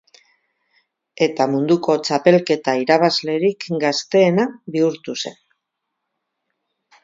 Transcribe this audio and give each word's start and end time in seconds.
Eta 1.25 1.45
munduko 1.55 1.97
txapelketa 2.07 2.75
irabazlerik 2.85 3.69
gazteena 3.87 4.49
bihurtu 4.79 5.19
zen. 5.25 5.41